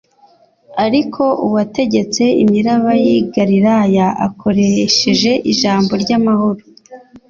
[0.85, 6.61] Ariko uwategetse imiraba y'i Galilaya akoresheje ijambo ry'amahoro,